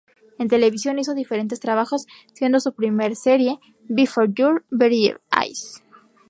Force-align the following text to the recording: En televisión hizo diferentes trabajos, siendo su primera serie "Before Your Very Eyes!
En 0.39 0.47
televisión 0.47 0.97
hizo 0.97 1.13
diferentes 1.13 1.59
trabajos, 1.59 2.07
siendo 2.33 2.59
su 2.59 2.73
primera 2.73 3.13
serie 3.13 3.59
"Before 3.87 4.27
Your 4.35 4.63
Very 4.71 5.13
Eyes! 5.31 5.83